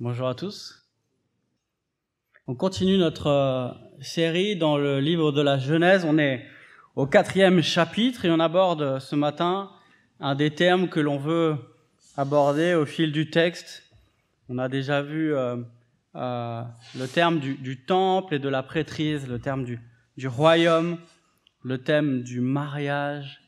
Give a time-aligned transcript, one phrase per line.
[0.00, 0.82] Bonjour à tous.
[2.46, 3.68] On continue notre euh,
[4.00, 6.06] série dans le livre de la Genèse.
[6.06, 6.42] On est
[6.96, 9.70] au quatrième chapitre et on aborde ce matin
[10.18, 11.54] un des termes que l'on veut
[12.16, 13.92] aborder au fil du texte.
[14.48, 15.56] On a déjà vu euh,
[16.14, 16.62] euh,
[16.98, 20.96] le terme du, temple et de la prêtrise, le terme du, royaume,
[21.62, 23.42] le thème du mariage.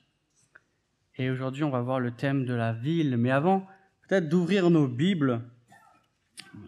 [1.16, 3.16] Et aujourd'hui, on va voir le thème de la ville.
[3.16, 3.66] Mais avant,
[4.06, 5.40] peut-être d'ouvrir nos Bibles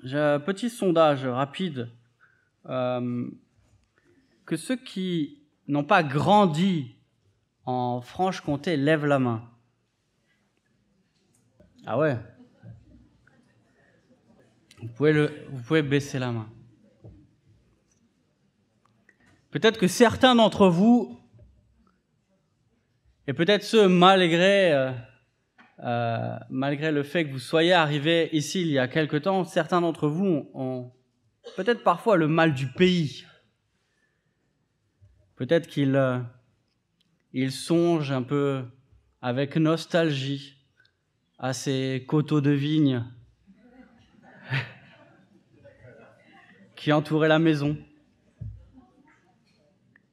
[0.04, 1.90] un petit sondage rapide.
[2.66, 3.29] Euh,
[4.46, 6.96] que ceux qui n'ont pas grandi
[7.66, 9.50] en Franche-Comté lèvent la main.
[11.86, 12.18] Ah ouais
[14.84, 16.48] vous pouvez, le, vous pouvez baisser la main.
[19.50, 21.18] Peut-être que certains d'entre vous,
[23.26, 24.92] et peut-être ceux malgré euh,
[25.84, 29.82] euh, malgré le fait que vous soyez arrivés ici il y a quelque temps, certains
[29.82, 30.90] d'entre vous ont
[31.56, 33.27] peut-être parfois le mal du pays.
[35.36, 36.20] Peut-être qu'ils euh,
[37.50, 38.64] songent un peu
[39.20, 40.56] avec nostalgie
[41.39, 43.05] à ces coteaux de vigne
[46.77, 47.77] qui entouraient la maison.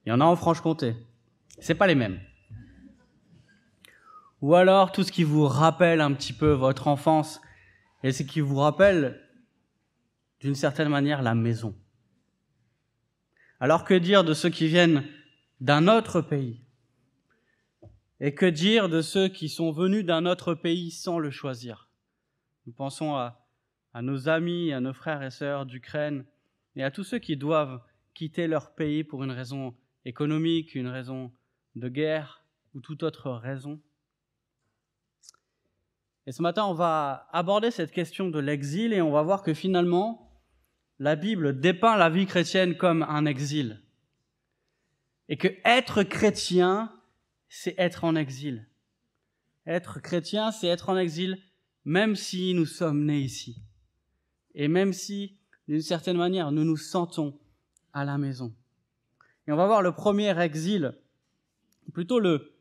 [0.06, 0.96] Il y en a en Franche-Comté.
[1.60, 2.20] C'est pas les mêmes
[4.42, 7.42] ou alors tout ce qui vous rappelle un petit peu votre enfance
[8.04, 9.22] et ce qui vous rappelle
[10.40, 11.76] d'une certaine manière la maison.
[13.60, 15.04] Alors que dire de ceux qui viennent
[15.60, 16.62] d'un autre pays?
[18.20, 21.90] Et que dire de ceux qui sont venus d'un autre pays sans le choisir?
[22.66, 23.40] Nous pensons à,
[24.02, 26.26] nos amis, à nos frères et sœurs d'Ukraine
[26.76, 27.82] et à tous ceux qui doivent
[28.16, 29.76] quitter leur pays pour une raison
[30.06, 31.32] économique, une raison
[31.76, 33.80] de guerre ou toute autre raison.
[36.28, 39.54] Et ce matin, on va aborder cette question de l'exil et on va voir que
[39.54, 40.32] finalement,
[41.00, 43.82] la Bible dépeint la vie chrétienne comme un exil.
[45.30, 46.92] Et que être chrétien,
[47.50, 48.68] c'est être en exil.
[49.66, 51.42] Être chrétien, c'est être en exil
[51.86, 53.62] même si nous sommes nés ici.
[54.54, 55.38] Et même si,
[55.68, 57.40] d'une certaine manière, nous nous sentons
[57.94, 58.54] à la maison.
[59.48, 60.94] Et on va voir le premier exil,
[61.94, 62.54] plutôt le,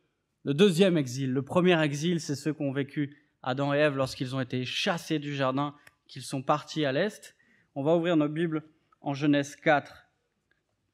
[0.45, 1.33] deuxième exil.
[1.33, 5.35] Le premier exil, c'est ceux qu'ont vécu Adam et Ève lorsqu'ils ont été chassés du
[5.35, 5.75] jardin,
[6.07, 7.37] qu'ils sont partis à l'est.
[7.75, 8.63] On va ouvrir nos Bibles
[9.01, 10.07] en Genèse 4.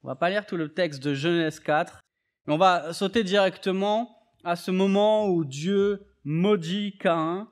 [0.03, 2.01] On va pas lire tout le texte de Genèse 4,
[2.47, 7.49] mais on va sauter directement à ce moment où Dieu maudit Caïn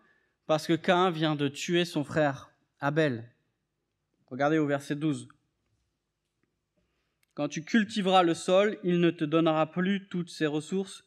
[0.47, 2.51] parce que Caïn vient de tuer son frère
[2.81, 3.33] Abel.
[4.27, 5.29] Regardez au verset 12.
[7.35, 11.05] Quand tu cultiveras le sol, il ne te donnera plus toutes ses ressources.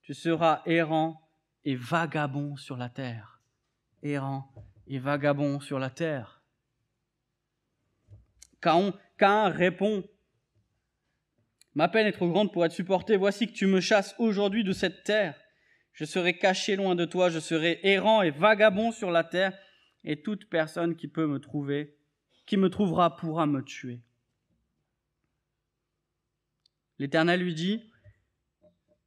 [0.00, 1.25] Tu seras errant
[1.66, 3.42] et vagabond sur la terre.
[4.02, 4.50] Errant
[4.86, 6.40] et vagabond sur la terre.
[8.60, 10.04] Cain, répond
[11.74, 13.16] Ma peine est trop grande pour être supportée.
[13.16, 15.34] Voici que tu me chasses aujourd'hui de cette terre.
[15.92, 19.58] Je serai caché loin de toi, je serai errant et vagabond sur la terre,
[20.04, 21.98] et toute personne qui peut me trouver,
[22.46, 24.00] qui me trouvera, pourra me tuer.
[26.98, 27.90] L'Éternel lui dit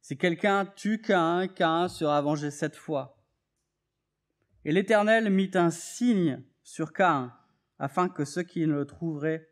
[0.00, 3.18] si quelqu'un tue Cain, Cain sera vengé sept fois.
[4.64, 7.32] Et l'Éternel mit un signe sur Cain,
[7.78, 9.48] afin que ceux qui ne le trouveraient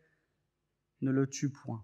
[1.01, 1.83] ne le tuent point.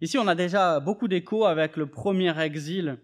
[0.00, 2.98] Ici, on a déjà beaucoup d'échos avec le premier exil.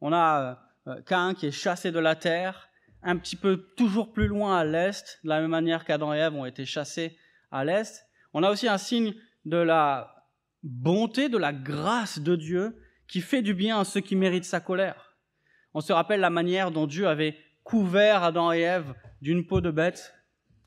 [0.00, 2.68] On a euh, Cain qui est chassé de la terre,
[3.02, 6.34] un petit peu toujours plus loin à l'est, de la même manière qu'Adam et Ève
[6.34, 7.16] ont été chassés
[7.50, 8.06] à l'est.
[8.34, 9.14] On a aussi un signe
[9.46, 10.26] de la
[10.62, 12.76] bonté, de la grâce de Dieu
[13.08, 15.16] qui fait du bien à ceux qui méritent sa colère.
[15.74, 19.70] On se rappelle la manière dont Dieu avait couvert Adam et Ève d'une peau de
[19.70, 20.14] bête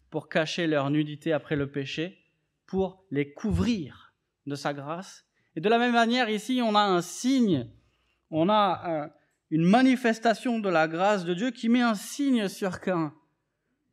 [0.09, 2.19] pour cacher leur nudité après le péché,
[2.65, 4.13] pour les couvrir
[4.45, 5.25] de sa grâce.
[5.55, 7.69] Et de la même manière, ici, on a un signe,
[8.29, 9.07] on a euh,
[9.49, 13.13] une manifestation de la grâce de Dieu qui met un signe sur Cain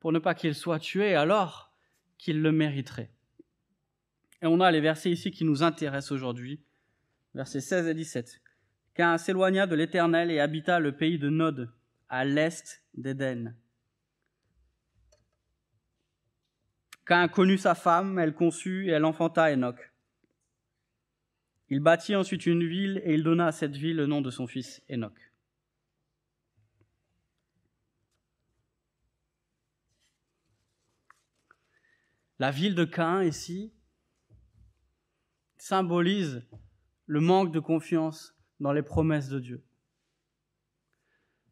[0.00, 1.72] pour ne pas qu'il soit tué alors
[2.16, 3.12] qu'il le mériterait.
[4.42, 6.62] Et on a les versets ici qui nous intéressent aujourd'hui
[7.38, 8.42] versets 16 et 17.
[8.94, 11.72] Cain s'éloigna de l'Éternel et habita le pays de Nod,
[12.08, 13.54] à l'est d'Éden.
[17.06, 19.92] Cain connut sa femme, elle conçut et elle enfanta Enoch.
[21.68, 24.48] Il bâtit ensuite une ville et il donna à cette ville le nom de son
[24.48, 25.32] fils Enoch.
[32.40, 33.72] La ville de Cain ici
[35.56, 36.42] symbolise
[37.08, 39.64] le manque de confiance dans les promesses de Dieu.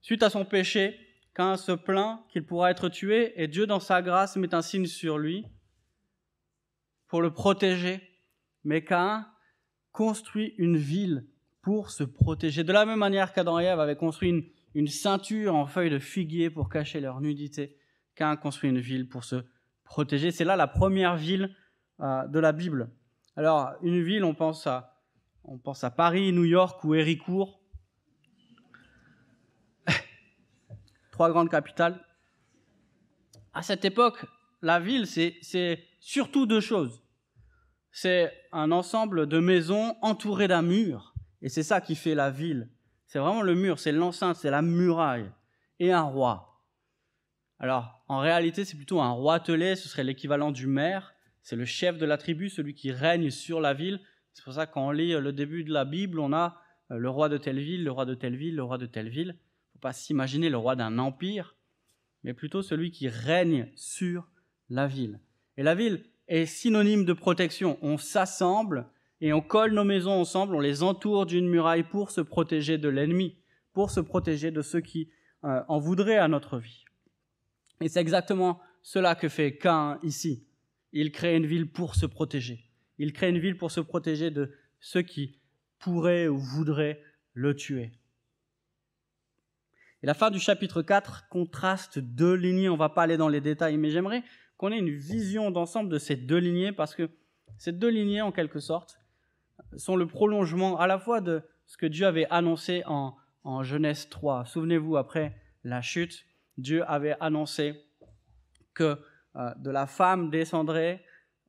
[0.02, 1.00] Suite à son péché,
[1.34, 4.86] Cain se plaint qu'il pourra être tué et Dieu, dans sa grâce, met un signe
[4.86, 5.44] sur lui
[7.08, 8.00] pour le protéger.
[8.64, 9.26] Mais Cain
[9.92, 11.26] construit une ville
[11.62, 12.62] pour se protéger.
[12.62, 14.44] De la même manière qu'Adam et Ève avaient construit une,
[14.74, 17.76] une ceinture en feuilles de figuier pour cacher leur nudité,
[18.14, 19.36] Cain construit une ville pour se
[19.84, 20.30] protéger.
[20.30, 21.54] C'est là la première ville
[22.00, 22.90] euh, de la Bible.
[23.36, 24.95] Alors, une ville, on pense à,
[25.46, 27.60] on pense à Paris, New York ou Héricourt.
[31.12, 32.04] Trois grandes capitales.
[33.54, 34.26] À cette époque,
[34.60, 37.02] la ville, c'est surtout deux choses.
[37.92, 41.14] C'est un ensemble de maisons entourées d'un mur.
[41.40, 42.68] Et c'est ça qui fait la ville.
[43.06, 45.30] C'est vraiment le mur, c'est l'enceinte, c'est la muraille.
[45.78, 46.62] Et un roi.
[47.58, 51.14] Alors, en réalité, c'est plutôt un roi telé, ce serait l'équivalent du maire.
[51.42, 54.00] C'est le chef de la tribu, celui qui règne sur la ville.
[54.36, 56.60] C'est pour ça qu'on lit le début de la Bible, on a
[56.90, 59.08] euh, le roi de telle ville, le roi de telle ville, le roi de telle
[59.08, 59.28] ville.
[59.28, 61.56] Il ne faut pas s'imaginer le roi d'un empire,
[62.22, 64.28] mais plutôt celui qui règne sur
[64.68, 65.20] la ville.
[65.56, 67.78] Et la ville est synonyme de protection.
[67.80, 68.86] On s'assemble
[69.22, 72.90] et on colle nos maisons ensemble, on les entoure d'une muraille pour se protéger de
[72.90, 73.38] l'ennemi,
[73.72, 75.08] pour se protéger de ceux qui
[75.44, 76.84] euh, en voudraient à notre vie.
[77.80, 80.46] Et c'est exactement cela que fait Cain ici.
[80.92, 82.65] Il crée une ville pour se protéger.
[82.98, 85.38] Il crée une ville pour se protéger de ceux qui
[85.78, 87.02] pourraient ou voudraient
[87.34, 87.92] le tuer.
[90.02, 92.68] Et la fin du chapitre 4 contraste deux lignées.
[92.68, 94.22] On ne va pas aller dans les détails, mais j'aimerais
[94.56, 97.10] qu'on ait une vision d'ensemble de ces deux lignées parce que
[97.58, 98.98] ces deux lignées, en quelque sorte,
[99.76, 104.08] sont le prolongement à la fois de ce que Dieu avait annoncé en, en Genèse
[104.08, 104.44] 3.
[104.44, 106.24] Souvenez-vous, après la chute,
[106.58, 107.82] Dieu avait annoncé
[108.74, 108.98] que
[109.36, 111.04] euh, de la femme descendrait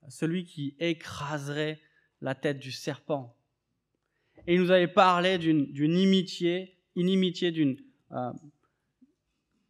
[0.07, 1.79] celui qui écraserait
[2.21, 3.35] la tête du serpent.
[4.47, 7.77] Et il nous avait parlé d'une inimitié, inimitié d'une
[8.11, 8.31] euh,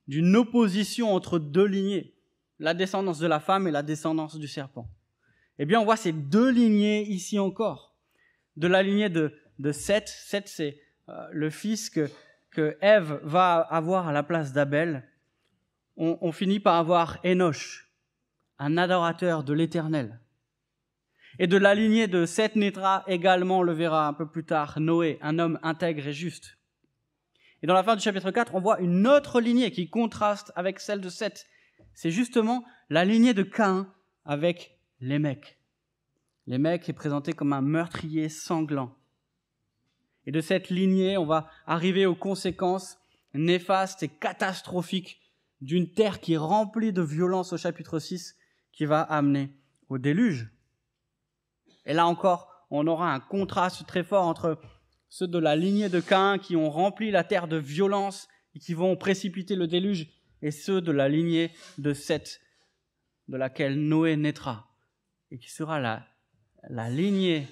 [0.07, 2.13] d'une opposition entre deux lignées,
[2.59, 4.89] la descendance de la femme et la descendance du serpent.
[5.59, 7.95] Eh bien, on voit ces deux lignées ici encore.
[8.55, 10.79] De la lignée de, de Seth, Seth c'est
[11.09, 12.09] euh, le fils que,
[12.51, 15.03] que Ève va avoir à la place d'Abel,
[15.99, 17.89] on, finit par avoir Enoch,
[18.59, 20.19] un adorateur de l'Éternel.
[21.39, 24.79] Et de la lignée de Seth naîtra également, on le verra un peu plus tard,
[24.79, 26.57] Noé, un homme intègre et juste.
[27.61, 30.79] Et dans la fin du chapitre 4, on voit une autre lignée qui contraste avec
[30.79, 31.47] celle de Seth.
[31.93, 33.91] C'est justement la lignée de Cain
[34.25, 34.77] avec.
[34.99, 35.57] Les mecs
[36.47, 38.95] est présenté comme un meurtrier sanglant.
[40.25, 42.97] Et de cette lignée, on va arriver aux conséquences
[43.33, 45.21] néfastes et catastrophiques
[45.61, 48.35] d'une terre qui est remplie de violence au chapitre 6
[48.71, 49.51] qui va amener
[49.89, 50.49] au déluge.
[51.87, 54.59] Et là encore, on aura un contraste très fort entre
[55.09, 58.73] ceux de la lignée de Cain qui ont rempli la terre de violence et qui
[58.73, 60.07] vont précipiter le déluge,
[60.41, 62.41] et ceux de la lignée de Seth,
[63.29, 64.69] de laquelle Noé naîtra,
[65.31, 66.05] et qui sera la,
[66.69, 67.47] la lignée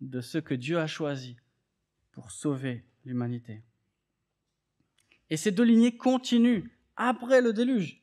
[0.00, 1.36] de ceux que Dieu a choisis
[2.12, 3.62] pour sauver l'humanité.
[5.28, 8.02] Et ces deux lignées continuent après le déluge.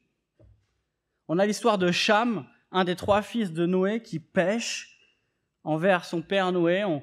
[1.28, 4.91] On a l'histoire de Cham, un des trois fils de Noé, qui pêche
[5.64, 6.84] envers son père Noé.
[6.84, 7.02] On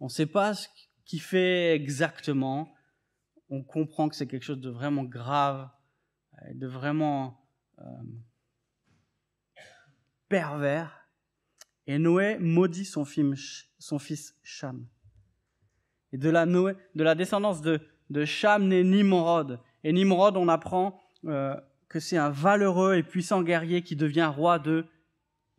[0.00, 0.68] ne sait pas ce
[1.04, 2.72] qu'il fait exactement.
[3.50, 5.68] On comprend que c'est quelque chose de vraiment grave,
[6.52, 7.46] de vraiment
[7.78, 7.84] euh,
[10.28, 11.08] pervers.
[11.86, 14.86] Et Noé maudit son fils, son fils Cham.
[16.12, 19.60] Et de la, Noé, de la descendance de, de Cham naît Nimrod.
[19.82, 21.54] Et Nimrod, on apprend euh,
[21.88, 24.86] que c'est un valeureux et puissant guerrier qui devient roi de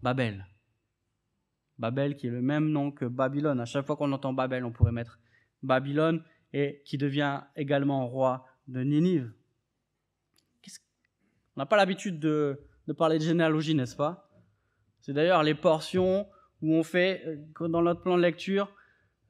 [0.01, 0.46] Babel.
[1.77, 3.60] Babel qui est le même nom que Babylone.
[3.60, 5.20] À chaque fois qu'on entend Babel, on pourrait mettre
[5.63, 9.32] Babylone et qui devient également roi de Ninive.
[11.55, 12.60] On n'a pas l'habitude de,
[12.98, 14.29] parler de généalogie, n'est-ce pas?
[15.00, 16.27] C'est d'ailleurs les portions
[16.62, 18.74] où on fait, euh, dans notre plan de lecture,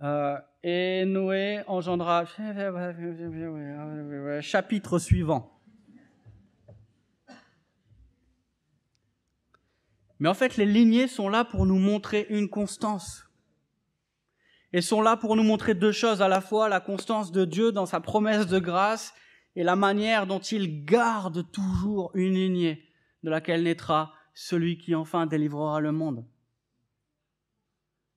[0.02, 2.25] euh, et Noé engendra
[4.42, 5.55] chapitre suivant.
[10.20, 13.30] Mais en fait, les lignées sont là pour nous montrer une constance.
[14.74, 17.72] Et sont là pour nous montrer deux choses, à la fois la constance de Dieu
[17.72, 19.14] dans sa promesse de grâce
[19.56, 22.84] et la manière dont il garde toujours une lignée
[23.24, 26.26] de laquelle naîtra celui qui enfin délivrera le monde.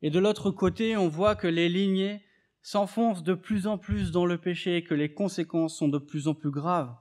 [0.02, 2.24] Et de l'autre côté, on voit que les lignées
[2.62, 6.28] s'enfoncent de plus en plus dans le péché et que les conséquences sont de plus
[6.28, 6.94] en plus graves.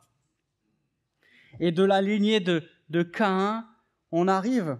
[1.60, 3.68] Et de la lignée de, de Caïn,
[4.12, 4.77] on arrive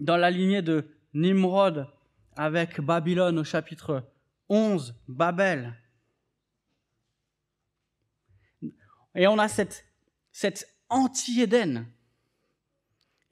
[0.00, 1.88] dans la lignée de Nimrod
[2.36, 4.04] avec Babylone au chapitre
[4.48, 5.74] 11, Babel.
[9.14, 9.86] Et on a cette,
[10.32, 11.86] cet anti-Éden.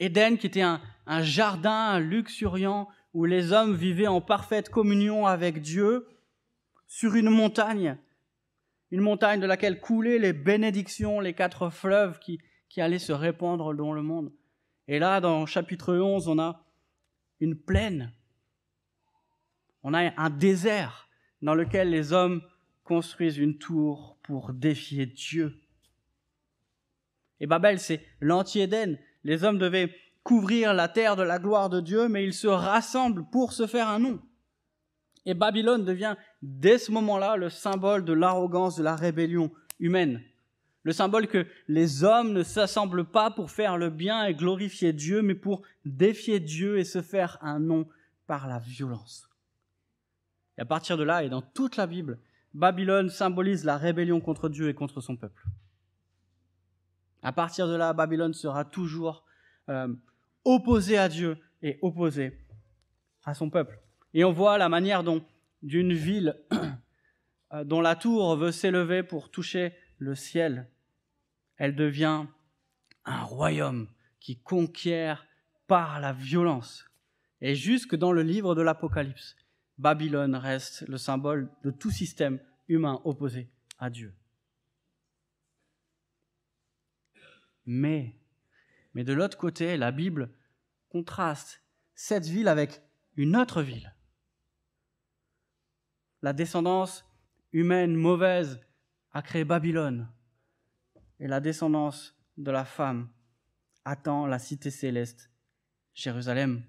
[0.00, 0.80] Éden qui était un,
[1.20, 6.08] jardin luxuriant où les hommes vivaient en parfaite communion avec Dieu
[6.86, 7.98] sur une montagne,
[8.90, 12.40] une montagne de laquelle coulaient les bénédictions, les quatre fleuves qui
[12.80, 14.32] allaient se répandre dans le monde.
[14.88, 16.64] Et là, dans chapitre 11, on a
[17.40, 18.12] une plaine,
[19.82, 21.08] on a un désert
[21.42, 22.42] dans lequel les hommes
[22.84, 25.60] construisent une tour pour défier Dieu.
[27.40, 28.98] Et Babel, c'est l'anti-Éden.
[29.24, 33.28] Les hommes devaient couvrir la terre de la gloire de Dieu, mais ils se rassemblent
[33.30, 34.22] pour se faire un nom.
[35.26, 40.22] Et Babylone devient dès ce moment-là le symbole de l'arrogance, de la rébellion humaine.
[40.84, 45.22] Le symbole que les hommes ne s'assemblent pas pour faire le bien et glorifier Dieu,
[45.22, 47.88] mais pour défier Dieu et se faire un nom
[48.26, 49.28] par la violence.
[50.58, 52.18] Et à partir de là, et dans toute la Bible,
[52.52, 55.42] Babylone symbolise la rébellion contre Dieu et contre son peuple.
[57.22, 59.24] À partir de là, Babylone sera toujours
[59.70, 59.88] euh,
[60.44, 62.38] opposée à Dieu et opposée
[63.24, 63.80] à son peuple.
[64.12, 65.24] Et on voit la manière dont
[65.62, 66.36] d'une ville
[67.54, 70.68] euh, dont la tour veut s'élever pour toucher le ciel,
[71.64, 72.26] elle devient
[73.06, 73.88] un royaume
[74.20, 75.26] qui conquiert
[75.66, 76.84] par la violence.
[77.40, 79.34] Et jusque dans le livre de l'Apocalypse,
[79.78, 84.14] Babylone reste le symbole de tout système humain opposé à Dieu.
[87.64, 88.14] Mais,
[88.92, 90.30] mais de l'autre côté, la Bible
[90.90, 91.62] contraste
[91.94, 92.82] cette ville avec
[93.16, 93.94] une autre ville.
[96.20, 97.06] La descendance
[97.52, 98.60] humaine mauvaise
[99.12, 100.10] a créé Babylone
[101.24, 103.08] et la descendance de la femme
[103.86, 105.30] attend la cité céleste,
[105.94, 106.62] Jérusalem.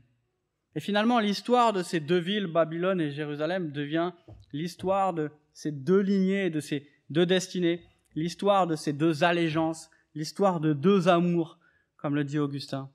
[0.75, 4.13] Et finalement, l'histoire de ces deux villes, Babylone et Jérusalem, devient
[4.53, 7.83] l'histoire de ces deux lignées, de ces deux destinées,
[8.15, 11.59] l'histoire de ces deux allégeances, l'histoire de deux amours,
[11.97, 12.89] comme le dit Augustin.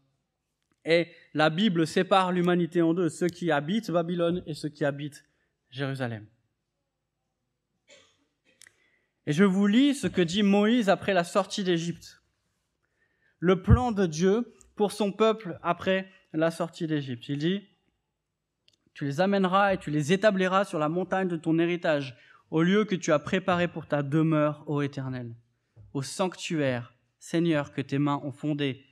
[0.87, 5.25] Et la Bible sépare l'humanité en deux, ceux qui habitent Babylone et ceux qui habitent
[5.69, 6.25] Jérusalem.
[9.31, 12.21] Et je vous lis ce que dit Moïse après la sortie d'Égypte.
[13.39, 17.29] Le plan de Dieu pour son peuple après la sortie d'Égypte.
[17.29, 17.69] Il dit,
[18.93, 22.17] tu les amèneras et tu les établiras sur la montagne de ton héritage,
[22.51, 25.37] au lieu que tu as préparé pour ta demeure, ô Éternel,
[25.93, 28.85] au sanctuaire, Seigneur, que tes mains ont fondé.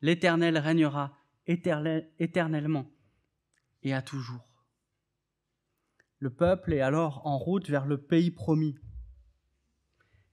[0.00, 2.86] L'Éternel régnera éternellement
[3.82, 4.46] et à toujours.
[6.20, 8.76] Le peuple est alors en route vers le pays promis.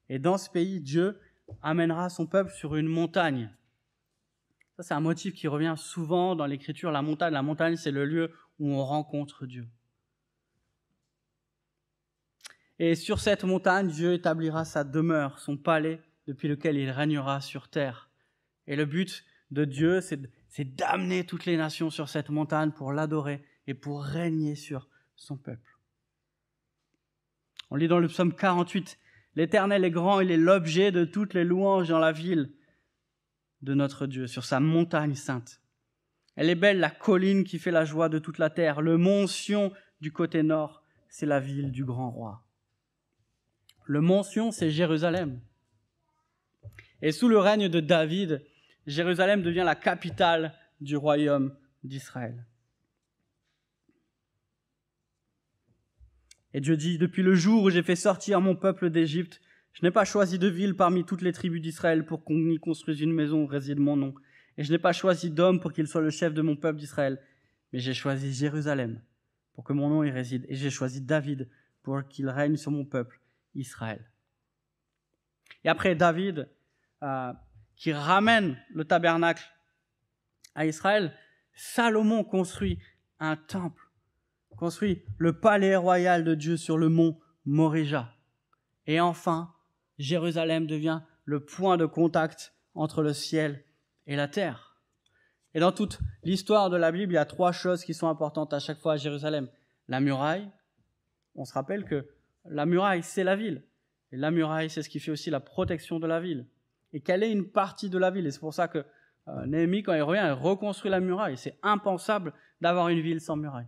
[0.10, 1.20] Et dans ce pays, Dieu
[1.62, 3.54] amènera son peuple sur une montagne.
[4.76, 6.92] Ça, c'est un motif qui revient souvent dans l'écriture.
[6.92, 9.68] La montagne, la montagne, c'est le lieu où on rencontre Dieu.
[12.80, 17.68] Et sur cette montagne, Dieu établira sa demeure, son palais, depuis lequel il régnera sur
[17.68, 18.10] terre.
[18.68, 23.44] Et le but de Dieu, c'est d'amener toutes les nations sur cette montagne pour l'adorer
[23.68, 25.78] et pour régner sur son peuple.
[27.70, 28.98] On lit dans le psaume 48,
[29.36, 32.52] L'Éternel est grand, il est l'objet de toutes les louanges dans la ville
[33.62, 35.62] de notre Dieu, sur sa montagne sainte.
[36.36, 38.82] Elle est belle, la colline qui fait la joie de toute la terre.
[38.82, 39.26] Le mont
[40.00, 42.46] du côté nord, c'est la ville du grand roi.
[43.86, 45.42] Le mont c'est Jérusalem.
[47.02, 48.46] Et sous le règne de David,
[48.88, 52.46] Jérusalem devient la capitale du royaume d'Israël.
[56.54, 59.42] Et Dieu dit, depuis le jour où j'ai fait sortir mon peuple d'Égypte,
[59.74, 63.02] je n'ai pas choisi de ville parmi toutes les tribus d'Israël pour qu'on y construise
[63.02, 64.14] une maison où réside mon nom.
[64.58, 67.22] Et je n'ai pas choisi d'homme pour qu'il soit le chef de mon peuple d'Israël,
[67.72, 69.02] mais j'ai choisi Jérusalem
[69.54, 70.46] pour que mon nom y réside.
[70.50, 71.50] Et j'ai choisi David
[71.84, 73.22] pour qu'il règne sur mon peuple,
[73.56, 74.04] Israël.
[75.64, 76.50] Et après David,
[77.04, 77.34] euh,
[77.76, 79.44] qui ramène le tabernacle
[80.56, 81.16] à Israël,
[81.54, 82.80] Salomon construit
[83.20, 83.89] un temple,
[84.60, 88.14] construit le palais royal de Dieu sur le mont Morija.
[88.88, 89.54] Et enfin,
[89.98, 93.64] Jérusalem devient le point de contact entre le ciel
[94.06, 94.76] et la terre.
[95.54, 98.54] Et dans toute l'histoire de la Bible, il y a trois choses qui sont importantes
[98.54, 99.48] à chaque fois à Jérusalem.
[99.88, 100.52] La muraille,
[101.36, 102.10] on se rappelle que
[102.44, 103.64] la muraille, c'est la ville.
[104.12, 106.48] Et la muraille, c'est ce qui fait aussi la protection de la ville.
[106.92, 108.28] Et qu'elle est une partie de la ville.
[108.28, 108.80] Et c'est pour ça que
[109.30, 111.38] euh, Néhémie, quand il revient, il reconstruit la muraille.
[111.38, 113.68] C'est impensable d'avoir une ville sans muraille.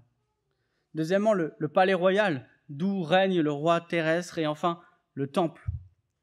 [0.93, 4.37] Deuxièmement, le, palais royal, d'où règne le roi terrestre.
[4.37, 4.81] Et enfin,
[5.13, 5.65] le temple,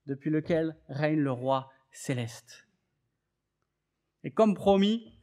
[0.06, 2.66] depuis lequel règne le roi céleste.
[4.25, 5.20] Et comme promis,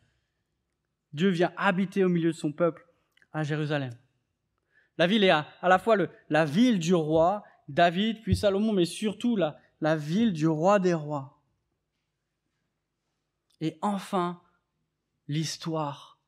[1.13, 2.87] Dieu vient habiter au milieu de son peuple
[3.31, 3.93] à Jérusalem.
[4.97, 5.97] La ville est à, la fois
[6.29, 11.35] la ville du roi, David, puis Salomon, mais surtout la ville du roi des rois.
[13.61, 14.41] Et enfin,
[15.27, 16.19] l'histoire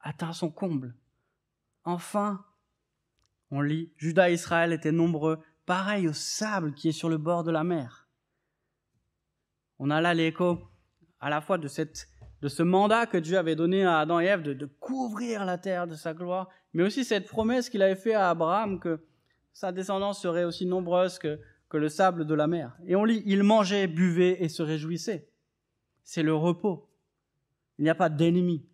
[0.00, 0.96] atteint son comble.
[1.84, 2.45] Enfin,
[3.50, 7.44] on lit, Judas et Israël étaient nombreux, pareil au sable qui est sur le bord
[7.44, 8.08] de la mer.
[9.78, 10.58] On a là l'écho
[11.20, 14.66] à la fois de, ce mandat que Dieu avait donné à Adam et Ève de,
[14.66, 18.80] couvrir la terre de sa gloire, mais aussi cette promesse qu'il avait faite à Abraham
[18.80, 19.04] que
[19.52, 22.76] sa descendance serait aussi nombreuse que, que le sable de la mer.
[22.86, 25.28] Et on lit, il mangeait, buvait et se réjouissait.
[26.04, 26.88] C'est le repos.
[27.78, 28.64] Il n'y a pas d'ennemi.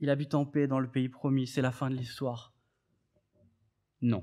[0.00, 1.46] Il habite en paix dans le pays promis.
[1.46, 2.53] C'est la fin de l'histoire.
[4.04, 4.22] Non.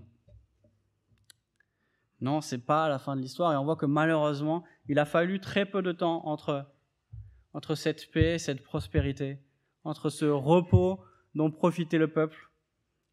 [2.21, 3.51] Non, c'est pas la fin de l'histoire.
[3.51, 6.71] Et on voit que malheureusement, il a fallu très peu de temps entre,
[7.53, 9.39] entre cette paix, cette prospérité,
[9.83, 12.51] entre ce repos dont profitait le peuple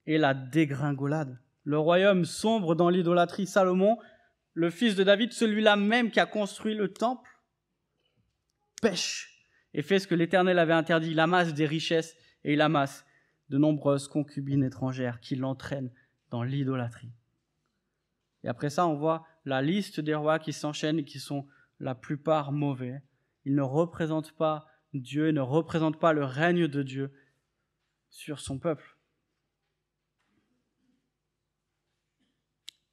[0.04, 1.40] et la dégringolade.
[1.64, 3.46] Le royaume sombre dans l'idolâtrie.
[3.46, 3.96] Salomon,
[4.52, 7.30] le fils de David, celui-là même qui a construit le temple,
[8.82, 11.12] pêche et fait ce que l'Éternel avait interdit.
[11.12, 13.06] Il amasse des richesses et il amasse
[13.48, 15.90] de nombreuses concubines étrangères qui l'entraînent
[16.30, 17.12] dans l'idolâtrie.
[18.44, 21.46] Et après ça, on voit la liste des rois qui s'enchaînent et qui sont
[21.80, 23.02] la plupart mauvais.
[23.44, 27.12] Ils ne représentent pas Dieu, ne représentent pas le règne de Dieu
[28.10, 28.96] sur son peuple.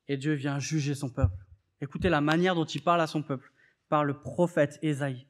[0.08, 1.46] Et Dieu vient juger son peuple.
[1.82, 3.52] Écoutez la manière dont il parle à son peuple
[3.90, 5.28] par le prophète Ésaïe.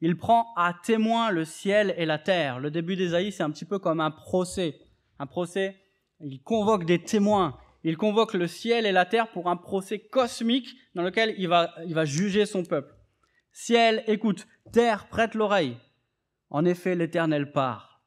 [0.00, 2.60] Il prend à témoin le ciel et la terre.
[2.60, 4.80] Le début d'Ésaïe, c'est un petit peu comme un procès.
[5.18, 5.76] Un procès,
[6.20, 7.58] il convoque des témoins.
[7.84, 12.04] Il convoque le ciel et la terre pour un procès cosmique dans lequel il va,
[12.04, 12.94] juger son peuple.
[13.52, 14.46] Ciel, écoute.
[14.72, 15.78] Terre, prête l'oreille.
[16.50, 18.02] En effet, l'Éternel part.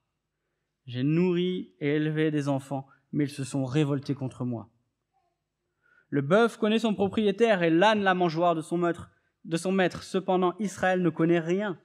[0.86, 4.70] J'ai nourri et élevé des enfants, mais ils se sont révoltés contre moi.
[6.10, 10.04] Le bœuf connaît son propriétaire et l'âne la mangeoire de son maître.
[10.04, 11.80] Cependant, Israël ne connaît rien.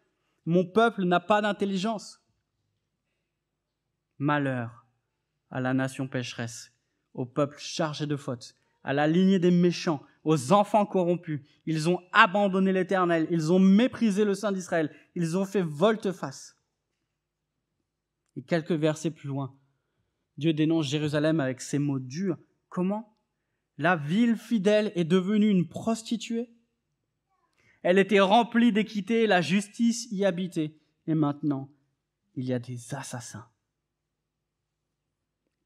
[0.45, 2.21] Mon peuple n'a pas d'intelligence.
[4.19, 4.86] Malheur
[5.51, 6.73] à la nation pécheresse,
[7.15, 8.55] au peuple chargé de fautes,
[8.85, 11.41] à la lignée des méchants, aux enfants corrompus.
[11.67, 16.57] Ils ont abandonné l'Éternel, ils ont méprisé le Saint d'Israël, ils ont fait volte-face.
[18.37, 19.55] Et quelques versets plus loin,
[20.37, 22.37] Dieu dénonce Jérusalem avec ces mots durs.
[22.69, 23.17] Comment?
[23.79, 26.51] La ville fidèle est devenue une prostituée?
[27.83, 30.77] Elle était remplie d'équité, la justice y habitait.
[31.07, 31.71] Et maintenant,
[32.35, 33.47] il y a des assassins.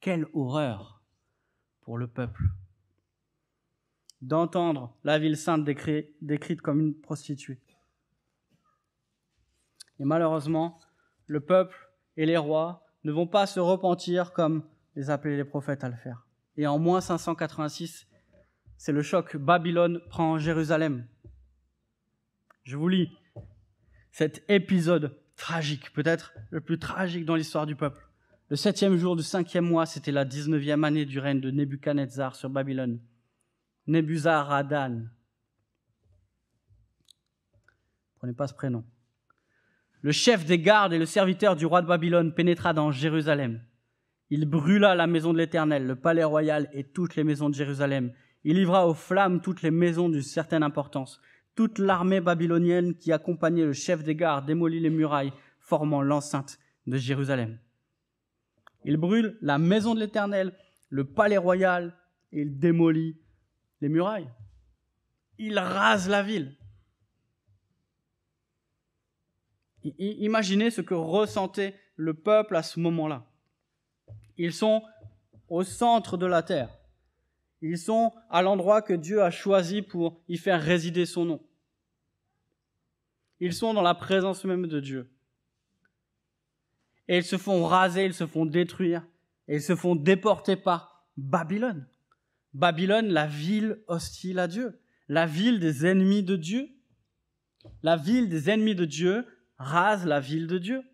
[0.00, 1.02] Quelle horreur
[1.82, 2.42] pour le peuple
[4.22, 7.60] d'entendre la ville sainte décrite comme une prostituée.
[9.98, 10.78] Et malheureusement,
[11.26, 11.76] le peuple
[12.16, 14.64] et les rois ne vont pas se repentir comme
[14.96, 16.26] les appelaient les prophètes à le faire.
[16.56, 18.06] Et en moins 586,
[18.76, 19.36] c'est le choc.
[19.36, 21.06] Babylone prend Jérusalem.
[22.64, 23.10] Je vous lis
[24.10, 28.09] cet épisode tragique, peut-être le plus tragique dans l'histoire du peuple.
[28.50, 32.50] Le septième jour du cinquième mois, c'était la dix-neuvième année du règne de Nebuchadnezzar sur
[32.50, 32.98] Babylone.
[33.86, 35.02] Nebuzaradan.
[38.18, 38.84] Prenez pas ce prénom.
[40.02, 43.62] Le chef des gardes et le serviteur du roi de Babylone pénétra dans Jérusalem.
[44.30, 48.12] Il brûla la maison de l'Éternel, le palais royal et toutes les maisons de Jérusalem.
[48.42, 51.20] Il livra aux flammes toutes les maisons d'une certaine importance.
[51.54, 56.58] Toute l'armée babylonienne qui accompagnait le chef des gardes démolit les murailles, formant l'enceinte
[56.88, 57.56] de Jérusalem.
[58.84, 60.54] Il brûle la maison de l'Éternel,
[60.88, 61.94] le palais royal,
[62.32, 63.16] il démolit
[63.80, 64.30] les murailles.
[65.38, 66.56] Il rase la ville.
[69.98, 73.26] Imaginez ce que ressentait le peuple à ce moment-là.
[74.36, 74.82] Ils sont
[75.48, 76.70] au centre de la terre.
[77.62, 81.46] Ils sont à l'endroit que Dieu a choisi pour y faire résider son nom.
[83.38, 85.10] Ils sont dans la présence même de Dieu.
[87.10, 89.04] Et ils se font raser, ils se font détruire,
[89.48, 91.88] et ils se font déporter par Babylone.
[92.54, 96.70] Babylone, la ville hostile à Dieu, la ville des ennemis de Dieu.
[97.82, 99.26] La ville des ennemis de Dieu
[99.58, 100.84] rase la ville de Dieu.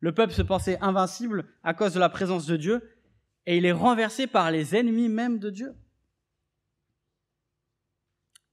[0.00, 2.82] Le peuple se pensait invincible à cause de la présence de Dieu,
[3.46, 5.76] et il est renversé par les ennemis même de Dieu.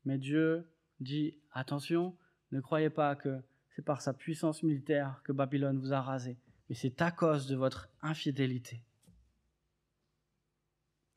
[0.05, 2.15] Mais Dieu dit, attention,
[2.51, 3.41] ne croyez pas que
[3.75, 6.37] c'est par sa puissance militaire que Babylone vous a rasé,
[6.73, 8.81] mais c'est à cause de votre infidélité.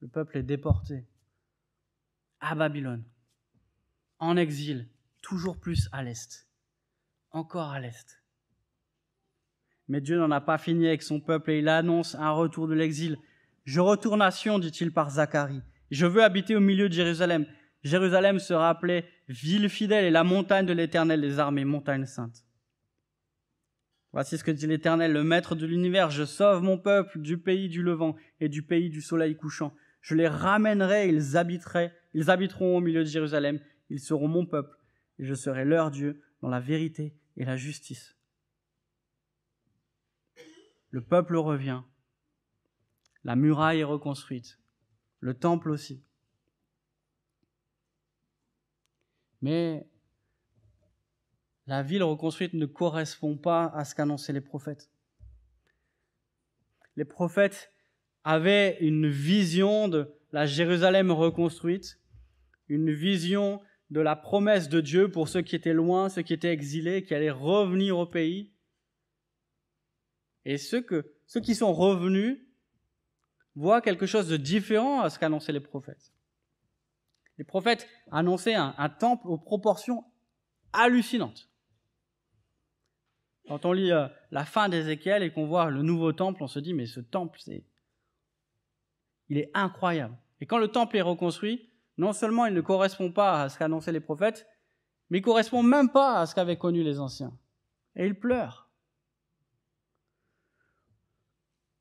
[0.03, 1.07] Le peuple est déporté
[2.40, 3.03] à Babylone,
[4.19, 4.87] en exil,
[5.23, 6.47] toujours plus à l'est,
[7.31, 8.23] encore à l'est.
[9.88, 12.75] Mais Dieu n'en a pas fini avec son peuple et il annonce un retour de
[12.75, 13.16] l'exil.
[13.64, 15.62] Je retourne nation, dit-il par Zacharie.
[15.90, 17.47] Je veux habiter au milieu de Jérusalem.
[17.83, 22.46] Jérusalem sera appelée ville fidèle et la montagne de l'Éternel des armées, montagne sainte.
[24.17, 26.09] Voici ce que dit l'Éternel, le Maître de l'univers.
[26.09, 29.77] Je sauve mon peuple du pays du levant et du pays du soleil couchant.
[30.01, 33.61] Je les ramènerai, ils habiteraient, ils habiteront au milieu de Jérusalem.
[33.91, 34.75] Ils seront mon peuple
[35.19, 38.17] et je serai leur Dieu dans la vérité et la justice.
[40.89, 41.83] Le peuple revient.
[43.23, 44.59] La muraille est reconstruite.
[45.21, 46.03] Le temple aussi.
[49.43, 49.87] Mais
[51.67, 54.91] la ville reconstruite ne correspond pas à ce qu'annonçaient les prophètes.
[56.97, 57.73] Les prophètes
[58.25, 62.01] avaient une vision de la Jérusalem reconstruite,
[62.69, 66.53] une vision de la promesse de Dieu pour ceux qui étaient loin, ceux qui étaient
[66.53, 68.53] exilés, qui allaient revenir au pays.
[70.45, 70.85] Et ceux,
[71.43, 72.39] qui sont revenus
[73.55, 76.13] voient quelque chose de différent à ce qu'annonçaient les prophètes.
[77.39, 80.05] Les prophètes annonçaient un, temple aux proportions
[80.73, 81.49] hallucinantes.
[83.49, 86.59] Quand on lit euh, la fin d'Ézéchiel et qu'on voit le nouveau temple, on se
[86.59, 87.65] dit, mais ce temple, c'est,
[89.29, 90.17] il est incroyable.
[90.41, 93.93] Et quand le temple est reconstruit, non seulement il ne correspond pas à ce qu'annonçaient
[93.93, 94.47] les prophètes,
[95.11, 97.33] mais il correspond même pas à ce qu'avaient connu les anciens.
[97.95, 98.69] Et ils pleurent.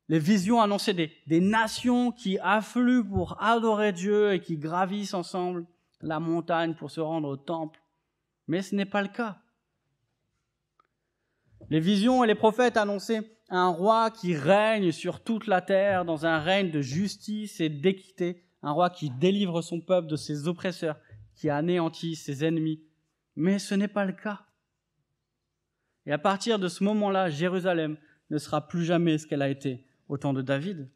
[0.08, 0.94] Les visions annonçaient
[1.26, 5.66] des nations qui affluent pour adorer Dieu et qui gravissent ensemble
[6.00, 7.82] la montagne pour se rendre au temple.
[8.46, 9.40] Mais ce n'est pas le cas.
[11.70, 16.26] Les visions et les prophètes annonçaient un roi qui règne sur toute la terre dans
[16.26, 20.98] un règne de justice et d'équité, un roi qui délivre son peuple de ses oppresseurs,
[21.34, 22.82] qui anéantit ses ennemis.
[23.36, 24.46] Mais ce n'est pas le cas.
[26.06, 27.96] Et à partir de ce moment-là, Jérusalem
[28.30, 30.88] ne sera plus jamais ce qu'elle a été au temps de David.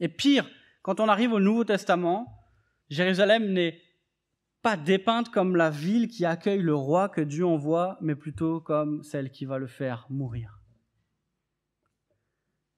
[0.00, 0.48] Et pire,
[0.82, 2.44] quand on arrive au Nouveau Testament,
[2.90, 3.80] Jérusalem n'est
[4.64, 9.04] pas dépeinte comme la ville qui accueille le roi que Dieu envoie, mais plutôt comme
[9.04, 10.60] celle qui va le faire mourir.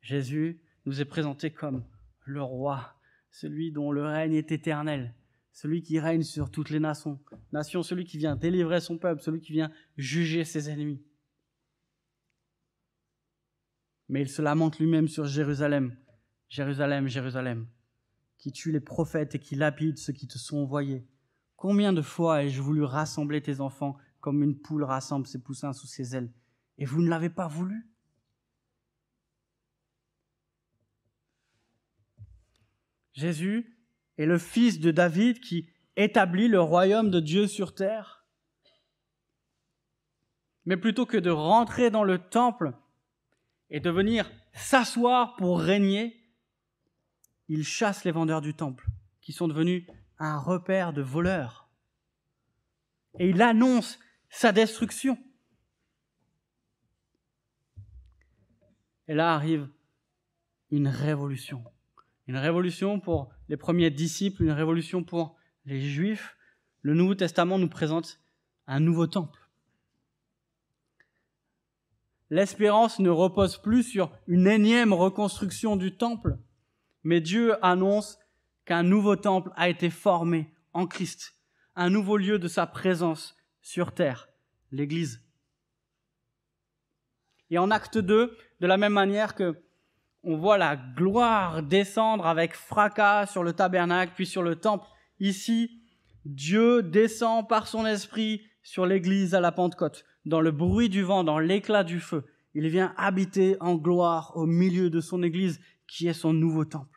[0.03, 1.83] Jésus nous est présenté comme
[2.27, 2.95] le roi,
[3.31, 5.15] celui dont le règne est éternel,
[5.53, 7.19] celui qui règne sur toutes les nations,
[7.53, 11.03] nations, celui qui vient délivrer son peuple, celui qui vient juger ses ennemis
[14.09, 15.97] mais il se lamente lui-même sur Jérusalem.
[16.49, 17.67] Jérusalem, Jérusalem,
[18.39, 21.05] qui tue les prophètes et qui lapide ceux qui te sont envoyés.
[21.57, 25.87] Combien de fois ai-je voulu rassembler tes enfants comme une poule rassemble ses poussins sous
[25.87, 26.33] ses ailes,
[26.79, 27.89] et vous ne l'avez pas voulu?
[33.15, 33.79] Jésus
[34.19, 38.27] est le fils de David qui établit le royaume de Dieu sur terre.
[40.67, 42.75] Mais plutôt que de rentrer dans le temple
[43.71, 46.21] et de venir s'asseoir pour régner,
[47.49, 48.87] il chasse les vendeurs du temple,
[49.21, 49.87] qui sont devenus
[50.19, 51.69] un repère de voleurs.
[53.19, 53.99] Et il annonce
[54.29, 55.19] sa destruction.
[59.09, 59.69] Et là arrive
[60.71, 61.65] une révolution.
[62.27, 66.37] Une révolution pour les premiers disciples, une révolution pour les Juifs.
[66.83, 68.21] Le Nouveau Testament nous présente
[68.67, 69.47] un nouveau temple
[72.31, 76.39] l'espérance ne repose plus sur une énième reconstruction du temple,
[77.05, 78.19] mais Dieu annonce
[78.67, 81.35] qu'un nouveau temple a été formé en Christ,
[81.75, 84.29] un nouveau lieu de sa présence sur terre,
[84.71, 85.23] l'Église.
[87.49, 89.63] Et en acte 2, de la même manière que
[90.23, 94.89] on voit la gloire descendre avec fracas sur le tabernacle puis sur le temple,
[95.21, 95.83] ici,
[96.25, 101.23] Dieu descend par son esprit sur l'Église à la Pentecôte dans le bruit du vent,
[101.23, 102.25] dans l'éclat du feu.
[102.55, 106.96] Il vient habiter en gloire au milieu de son Église qui est son nouveau temple.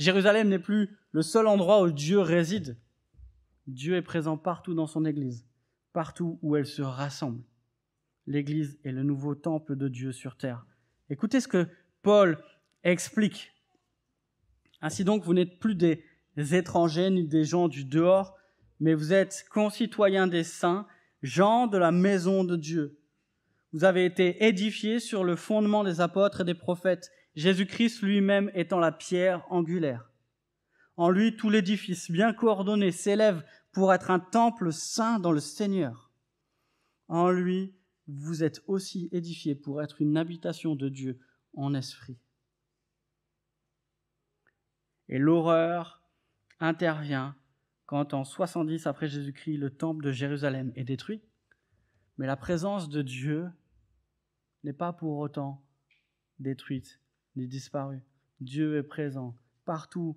[0.00, 2.78] Jérusalem n'est plus le seul endroit où Dieu réside.
[3.66, 5.46] Dieu est présent partout dans son Église,
[5.92, 7.44] partout où elle se rassemble.
[8.26, 10.64] L'Église est le nouveau temple de Dieu sur terre.
[11.10, 11.68] Écoutez ce que
[12.00, 12.42] Paul
[12.82, 13.52] explique.
[14.80, 16.02] Ainsi donc, vous n'êtes plus des
[16.36, 18.38] étrangers ni des gens du dehors,
[18.80, 20.86] mais vous êtes concitoyens des saints,
[21.20, 22.98] gens de la maison de Dieu.
[23.74, 28.78] Vous avez été édifiés sur le fondement des apôtres et des prophètes, Jésus-Christ lui-même étant
[28.78, 30.12] la pierre angulaire.
[30.98, 36.12] En lui, tout l'édifice bien coordonné s'élève pour être un temple saint dans le Seigneur.
[37.08, 37.74] En lui,
[38.06, 41.18] vous êtes aussi édifiés pour être une habitation de Dieu
[41.54, 42.18] en esprit.
[45.08, 46.02] Et l'horreur
[46.58, 47.36] intervient
[47.86, 51.22] quand en 70 après Jésus-Christ, le temple de Jérusalem est détruit.
[52.18, 53.48] Mais la présence de Dieu
[54.62, 55.64] n'est pas pour autant
[56.38, 56.99] détruite
[57.36, 58.02] ni disparue.
[58.40, 60.16] Dieu est présent partout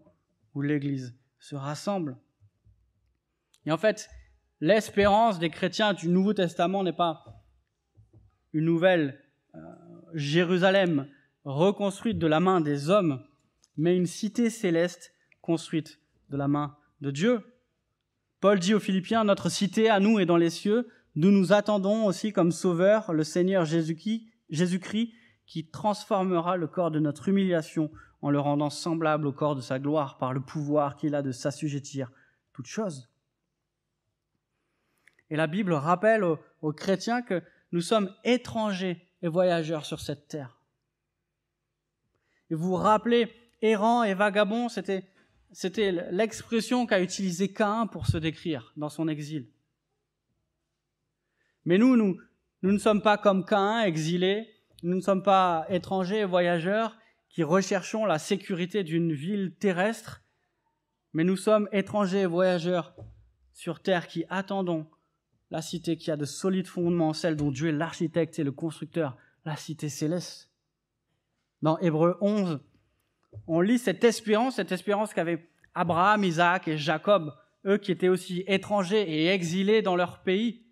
[0.54, 2.18] où l'Église se rassemble.
[3.66, 4.10] Et en fait,
[4.62, 7.44] l'espérance des chrétiens du Nouveau Testament n'est pas
[8.54, 9.20] une nouvelle
[9.56, 9.60] euh,
[10.14, 11.08] Jérusalem
[11.44, 13.24] reconstruite de la main des hommes,
[13.78, 16.00] mais une cité céleste construite
[16.30, 17.42] de la main de Dieu.
[18.40, 22.06] Paul dit aux Philippiens, notre cité à nous est dans les cieux, nous nous attendons
[22.06, 25.14] aussi comme sauveur le Seigneur Jésus-Christ
[25.54, 27.92] qui transformera le corps de notre humiliation
[28.24, 31.32] en le rendant semblable au corps de sa gloire par le pouvoir qu'il a de
[31.32, 32.12] s'assujettir
[32.54, 33.08] toutes choses.
[35.30, 40.58] Et la Bible rappelle aux, chrétiens que nous sommes étrangers et voyageurs sur cette terre.
[42.50, 45.06] Et vous vous rappelez, errant et vagabond, c'était,
[45.52, 49.48] c'était l'expression qu'a utilisée Cain pour se décrire dans son exil.
[51.66, 52.18] Mais nous, nous,
[52.64, 54.50] nous ne sommes pas comme Cain, exilés,
[54.84, 56.98] nous ne sommes pas étrangers et voyageurs
[57.30, 60.24] qui recherchons la sécurité d'une ville terrestre,
[61.14, 62.94] mais nous sommes étrangers et voyageurs
[63.54, 64.88] sur terre qui attendons
[65.50, 69.18] la cité qui a de solides fondements, celle dont Dieu est l'architecte et le constructeur,
[69.46, 70.52] la cité céleste.
[71.62, 72.60] Dans Hébreu 11,
[73.48, 77.34] on lit cette espérance, cette espérance qu'avaient Abraham, Isaac et Jacob,
[77.66, 80.66] eux qui étaient aussi étrangers et exilés dans leur pays.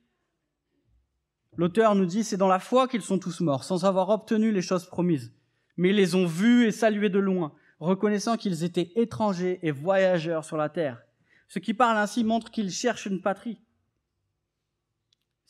[1.57, 4.61] L'auteur nous dit, c'est dans la foi qu'ils sont tous morts, sans avoir obtenu les
[4.61, 5.33] choses promises.
[5.77, 10.45] Mais ils les ont vus et salués de loin, reconnaissant qu'ils étaient étrangers et voyageurs
[10.45, 11.01] sur la terre.
[11.47, 13.59] Ce qui parle ainsi montre qu'ils cherchent une patrie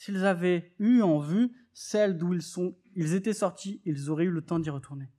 [0.01, 2.35] s'ils avaient eu en vue celle d'où
[2.95, 5.11] ils étaient sortis, ils auraient eu le temps d'y retourner.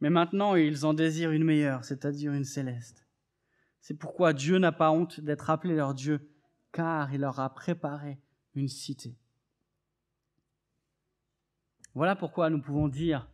[0.00, 3.04] Mais maintenant, ils en désirent une meilleure, c'est-à-dire une céleste.
[3.80, 6.30] C'est pourquoi Dieu n'a pas honte d'être appelé leur Dieu,
[6.70, 8.20] car il leur a préparé
[8.56, 9.16] une cité.
[11.94, 13.28] Voilà pourquoi nous pouvons dire,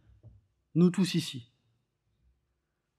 [0.75, 1.51] nous tous ici,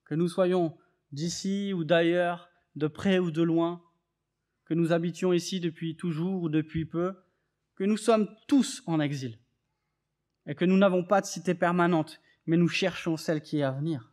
[0.05, 0.77] que nous soyons
[1.11, 3.83] d'ici ou d'ailleurs, de près ou de loin,
[4.65, 7.15] que nous habitions ici depuis toujours ou depuis peu,
[7.75, 9.39] que nous sommes tous en exil
[10.45, 13.71] et que nous n'avons pas de cité permanente, mais nous cherchons celle qui est à
[13.71, 14.11] venir.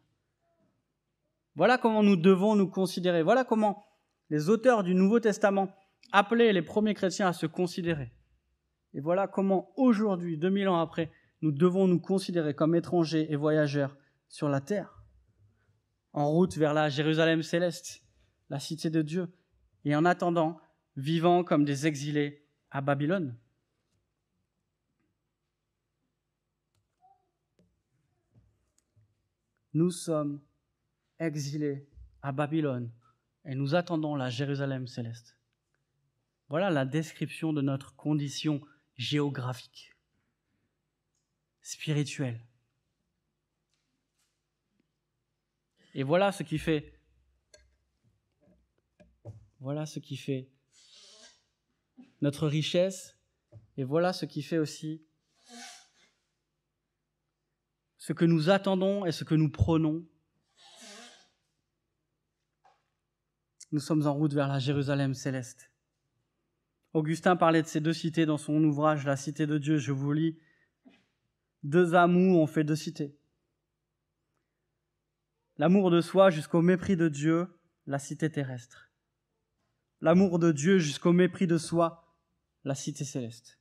[1.57, 3.23] Voilà comment nous devons nous considérer.
[3.23, 3.87] Voilà comment
[4.29, 5.75] les auteurs du Nouveau Testament
[6.13, 8.13] appelaient les premiers chrétiens à se considérer.
[8.95, 13.97] Et voilà comment aujourd'hui, 2000 ans après, nous devons nous considérer comme étrangers et voyageurs
[14.29, 15.03] sur la terre,
[16.13, 18.03] en route vers la Jérusalem céleste,
[18.49, 19.33] la cité de Dieu,
[19.85, 20.61] et en attendant,
[20.97, 23.37] vivant comme des exilés à Babylone.
[29.73, 30.41] Nous sommes
[31.21, 31.89] exilés
[32.23, 32.91] à Babylone
[33.45, 35.40] et nous attendons la Jérusalem céleste.
[36.51, 38.61] Voilà la description de notre condition
[38.97, 39.97] géographique,
[41.63, 42.45] spirituelle.
[45.95, 47.01] Et voilà ce qui fait
[52.21, 53.17] notre richesse
[53.77, 55.07] et voilà ce qui fait aussi
[57.97, 60.05] ce que nous attendons et ce que nous prenons.
[63.71, 65.70] Nous sommes en route vers la Jérusalem céleste.
[66.93, 69.79] Augustin parlait de ces deux cités dans son ouvrage La cité de Dieu.
[69.79, 70.39] Je vous lis.
[71.63, 73.17] Deux amours ont fait deux cités.
[75.57, 77.47] L'amour de soi jusqu'au mépris de Dieu,
[77.87, 78.91] la cité terrestre
[80.01, 82.05] l'amour de Dieu jusqu'au mépris de soi,
[82.65, 83.59] la cité céleste.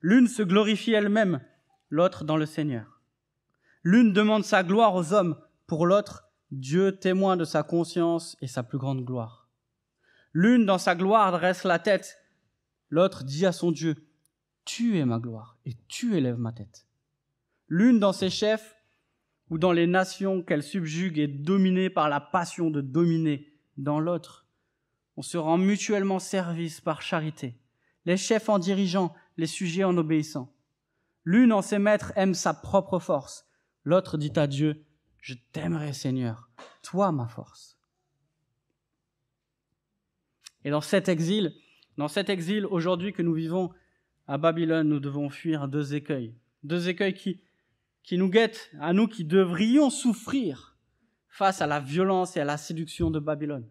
[0.00, 1.40] L'une se glorifie elle-même,
[1.90, 3.02] l'autre dans le Seigneur.
[3.82, 8.62] L'une demande sa gloire aux hommes, pour l'autre, Dieu témoin de sa conscience et sa
[8.62, 9.48] plus grande gloire.
[10.32, 12.18] L'une dans sa gloire dresse la tête,
[12.88, 13.94] l'autre dit à son Dieu,
[14.64, 16.86] Tu es ma gloire et tu élèves ma tête.
[17.68, 18.76] L'une dans ses chefs
[19.50, 24.46] ou dans les nations qu'elle subjugue est dominée par la passion de dominer dans l'autre
[25.16, 27.58] on se rend mutuellement service par charité,
[28.04, 30.54] les chefs en dirigeant, les sujets en obéissant.
[31.24, 33.46] L'une en ses maîtres aime sa propre force,
[33.82, 34.84] l'autre dit à Dieu,
[35.20, 36.50] Je t'aimerai Seigneur,
[36.82, 37.78] toi ma force.
[40.64, 41.54] Et dans cet exil,
[41.96, 43.70] dans cet exil aujourd'hui que nous vivons
[44.26, 46.34] à Babylone, nous devons fuir deux écueils.
[46.62, 47.40] Deux écueils qui,
[48.12, 50.76] nous guettent, à nous qui devrions souffrir
[51.28, 53.68] face à la violence et à la séduction de Babylone.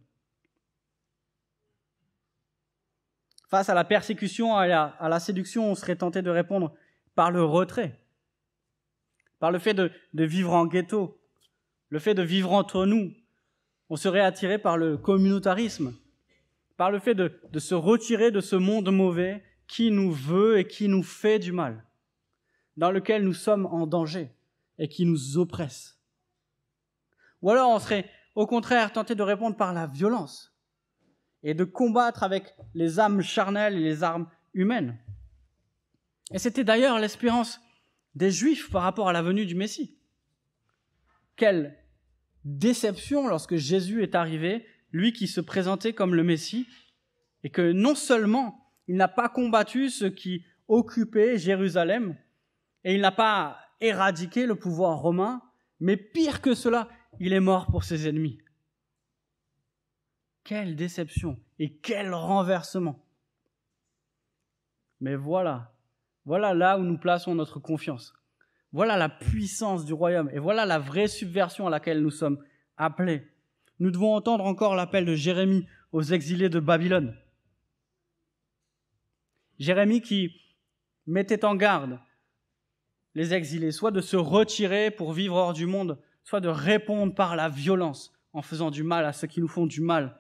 [3.48, 6.74] Face à la persécution, à la, séduction, on serait tenté de répondre
[7.14, 8.00] par le retrait,
[9.40, 11.22] par le fait de, vivre en ghetto,
[11.90, 13.14] le fait de vivre entre nous.
[13.90, 15.94] On serait attiré par le communautarisme,
[16.78, 20.88] par le fait de, se retirer de ce monde mauvais qui nous veut et qui
[20.88, 21.86] nous fait du mal,
[22.78, 24.32] dans lequel nous sommes en danger
[24.78, 26.00] et qui nous oppresse.
[27.42, 30.54] Ou alors on serait, au contraire tenté de répondre par la violence
[31.44, 34.98] et de combattre avec les âmes charnelles et les armes humaines.
[36.32, 37.62] Et c'était d'ailleurs l'espérance
[38.16, 39.98] des Juifs par rapport à la venue du Messie.
[41.36, 41.78] Quelle
[42.44, 46.68] déception lorsque Jésus est arrivé, lui qui se présentait comme le Messie,
[47.44, 52.16] et que non seulement il n'a pas combattu ceux qui occupaient Jérusalem,
[52.86, 55.42] et il n'a pas éradiqué le pouvoir romain,
[55.82, 56.88] mais pire que cela,
[57.20, 58.40] il est mort pour ses ennemis.
[60.46, 63.06] Quelle déception et quel renversement.
[65.02, 65.74] Mais voilà,
[66.24, 68.14] voilà là où nous plaçons notre confiance.
[68.72, 72.42] Voilà la puissance du royaume et voilà la vraie subversion à laquelle nous sommes
[72.78, 73.28] appelés.
[73.80, 77.16] Nous devons entendre encore l'appel de Jérémie aux exilés de Babylone.
[79.60, 80.32] Jérémie qui
[81.06, 82.00] mettait en garde
[83.14, 87.36] les exilés, soit de se retirer pour vivre hors du monde, soit de répondre par
[87.36, 90.20] la violence en faisant du mal à ceux qui nous font du mal.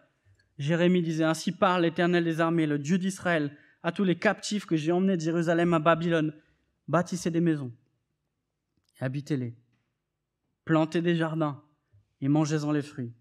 [0.58, 4.78] Jérémie disait, Ainsi parle l'Éternel des armées, le Dieu d'Israël, à tous les captifs que
[4.78, 6.34] j'ai emmenés de Jérusalem à Babylone.
[6.88, 7.74] Bâtissez des maisons
[9.00, 9.56] et habitez-les.
[10.64, 11.62] Plantez des jardins
[12.22, 13.14] et mangez-en les fruits.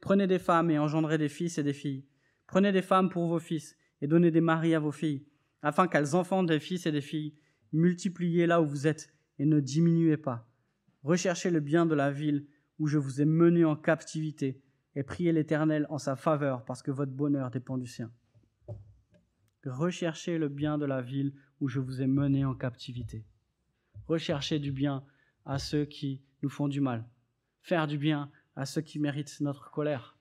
[0.00, 2.04] Prenez des femmes et engendrez des fils et des filles.
[2.46, 5.26] Prenez des femmes pour vos fils et donnez des maris à vos filles,
[5.62, 7.34] afin qu'elles enfantent des fils et des filles.
[7.72, 10.46] Multipliez là où vous êtes et ne diminuez pas.
[11.04, 12.46] Recherchez le bien de la ville
[12.78, 14.62] où je vous ai mené en captivité
[14.94, 18.12] et priez l'Éternel en sa faveur parce que votre bonheur dépend du sien.
[19.64, 23.24] Recherchez le bien de la ville où je vous ai mené en captivité.
[24.06, 25.02] Recherchez du bien
[25.46, 27.08] à ceux qui nous font du mal.
[27.62, 30.16] Faire du bien à ceux qui méritent notre colère.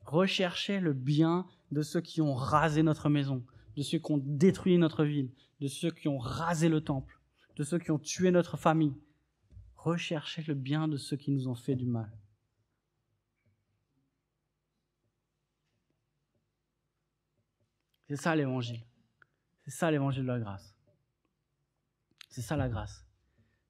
[0.00, 3.44] Recherchez le bien de ceux qui ont rasé notre maison,
[3.76, 7.20] de ceux qui ont détruit notre ville, de ceux qui ont rasé le temple,
[7.56, 8.94] de ceux qui ont tué notre famille,
[9.74, 12.12] rechercher le bien de ceux qui nous ont fait du mal.
[18.08, 18.84] C'est ça l'évangile.
[19.64, 20.76] C'est ça l'évangile de la grâce.
[22.28, 23.04] C'est ça la grâce.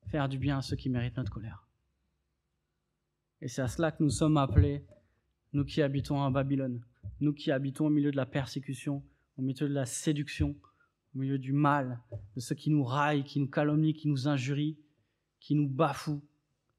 [0.09, 1.66] Faire du bien à ceux qui méritent notre colère.
[3.41, 4.85] Et c'est à cela que nous sommes appelés,
[5.53, 6.85] nous qui habitons à Babylone,
[7.21, 9.03] nous qui habitons au milieu de la persécution,
[9.37, 10.57] au milieu de la séduction,
[11.15, 12.01] au milieu du mal,
[12.35, 14.79] de ceux qui nous raillent, qui nous calomnient, qui nous injurient,
[15.41, 16.23] qui nous bafouent,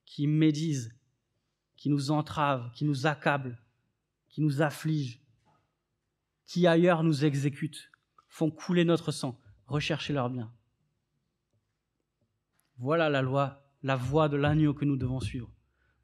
[0.05, 0.93] qui médisent,
[1.75, 3.59] qui nous entravent, qui nous accablent,
[4.29, 5.19] qui nous affligent,
[6.45, 7.91] qui ailleurs nous exécutent,
[8.27, 10.51] font couler notre sang, rechercher leur bien.
[12.77, 15.51] Voilà la loi, la voie de l'agneau que nous devons suivre.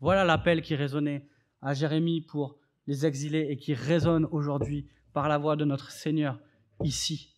[0.03, 1.25] Voilà l'appel qui résonnait
[1.61, 6.41] à Jérémie pour les exilés et qui résonne aujourd'hui par la voix de notre Seigneur
[6.83, 7.33] ici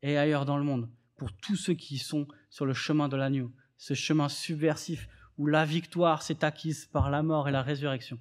[0.00, 0.88] et ailleurs dans le monde
[1.18, 5.66] pour tous ceux qui sont sur le chemin de l'agneau ce chemin subversif où la
[5.66, 8.18] victoire s'est acquise par la mort et la résurrection.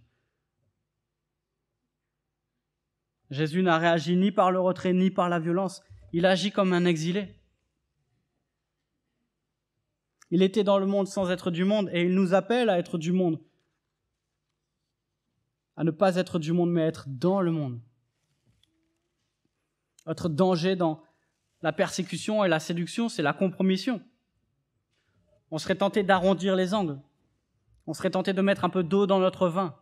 [3.29, 6.83] Jésus n'a réagi ni par le retrait ni par la violence, il agit comme un
[6.83, 7.36] exilé.
[10.31, 12.97] Il était dans le monde sans être du monde et il nous appelle à être
[12.97, 13.39] du monde,
[15.75, 17.79] à ne pas être du monde mais être dans le monde.
[20.05, 21.03] Notre danger dans
[21.61, 24.01] la persécution et la séduction, c'est la compromission.
[25.51, 26.99] On serait tenté d'arrondir les angles.
[27.85, 29.75] On serait tenté de mettre un peu d'eau dans notre vin.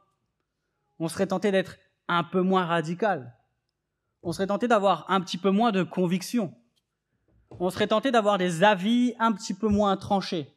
[0.99, 1.77] On serait tenté d'être
[2.08, 3.36] un peu moins radical.
[4.21, 6.53] On serait tenté d'avoir un petit peu moins de conviction.
[7.51, 10.53] On serait tenté d'avoir des avis un petit peu moins tranchés.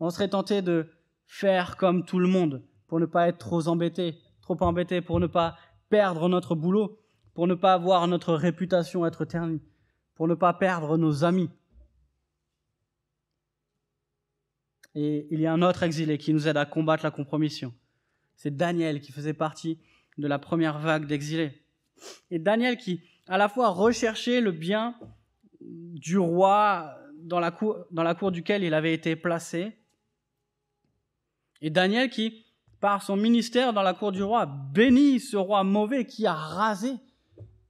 [0.00, 0.90] On serait tenté de
[1.26, 5.26] faire comme tout le monde pour ne pas être trop embêté, trop embêté, pour ne
[5.26, 5.56] pas
[5.88, 6.98] perdre notre boulot,
[7.34, 9.62] pour ne pas avoir notre réputation être ternie,
[10.14, 11.50] pour ne pas perdre nos amis,
[15.00, 17.72] Et il y a un autre exilé qui nous aide à combattre la compromission.
[18.34, 19.78] C'est Daniel qui faisait partie
[20.16, 21.52] de la première vague d'exilés.
[22.32, 24.96] Et Daniel qui, à la fois, recherchait le bien
[25.60, 29.76] du roi dans la cour, dans la cour duquel il avait été placé.
[31.60, 32.46] Et Daniel qui,
[32.80, 36.92] par son ministère dans la cour du roi, bénit ce roi mauvais qui a rasé,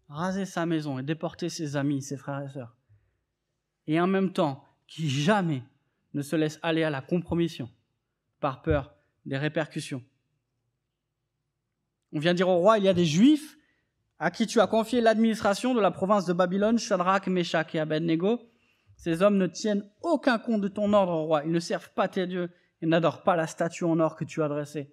[0.09, 2.77] rasé sa maison et déporté ses amis, ses frères et sœurs.
[3.87, 5.63] Et en même temps, qui jamais
[6.15, 7.71] ne se laisse aller à la compromission
[8.41, 8.95] par peur
[9.25, 10.03] des répercussions.
[12.13, 13.58] On vient dire au roi, il y a des juifs
[14.19, 18.41] à qui tu as confié l'administration de la province de Babylone, Shadrach, Meshach et Abednego.
[18.97, 21.45] Ces hommes ne tiennent aucun compte de ton ordre, roi.
[21.45, 22.51] Ils ne servent pas tes dieux
[22.83, 24.93] et n'adorent pas la statue en or que tu as dressée.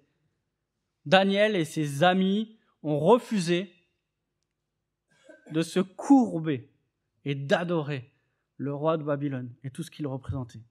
[1.06, 3.72] Daniel et ses amis ont refusé
[5.52, 6.70] de se courber
[7.24, 8.12] et d'adorer
[8.56, 10.62] le roi de Babylone et tout ce qu'il représentait.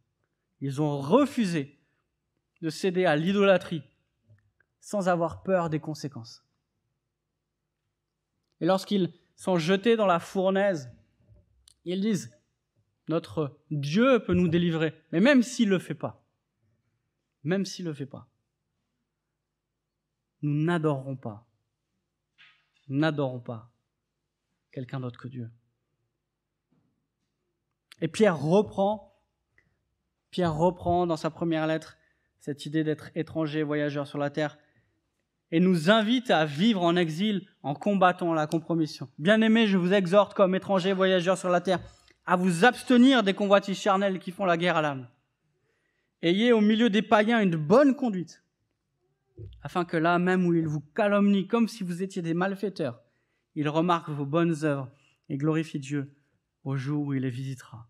[0.61, 1.79] Ils ont refusé
[2.61, 3.83] de céder à l'idolâtrie
[4.79, 6.44] sans avoir peur des conséquences.
[8.61, 10.91] Et lorsqu'ils sont jetés dans la fournaise,
[11.83, 12.35] ils disent,
[13.07, 16.25] notre Dieu peut nous délivrer, mais même s'il ne le fait pas,
[17.43, 18.27] même s'il ne le fait pas,
[20.41, 21.47] nous n'adorerons pas,
[22.87, 23.71] n'adorons pas
[24.71, 25.49] quelqu'un d'autre que Dieu.
[28.01, 29.21] Et Pierre reprend,
[30.31, 31.97] Pierre reprend dans sa première lettre
[32.39, 34.57] cette idée d'être étranger, voyageur sur la terre,
[35.55, 39.07] et nous invite à vivre en exil en combattant la compromission.
[39.17, 41.79] Bien-aimés, je vous exhorte comme étrangers, voyageurs sur la terre,
[42.25, 45.07] à vous abstenir des convoitises charnelles qui font la guerre à l'âme.
[46.21, 48.43] Ayez au milieu des païens une bonne conduite,
[49.61, 52.99] afin que là même où ils vous calomnient comme si vous étiez des malfaiteurs,
[53.55, 54.91] ils remarquent vos bonnes œuvres
[55.29, 56.13] et glorifient Dieu
[56.65, 57.87] au jour où il les visitera.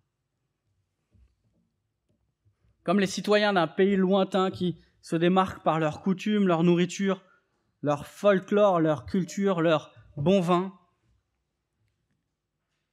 [2.83, 7.23] Comme les citoyens d'un pays lointain qui se démarquent par leurs coutumes, leur nourriture,
[7.85, 10.73] leur folklore, leur culture, leur bon vin,